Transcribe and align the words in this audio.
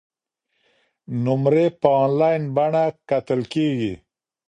نمرې 1.23 1.65
په 1.81 1.89
انلاین 2.03 2.43
بڼه 2.55 2.85
کتل 3.09 3.41
کیږي. 3.53 3.93